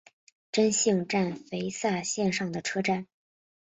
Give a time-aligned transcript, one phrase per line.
[0.51, 3.05] 真幸站肥萨线上的车站。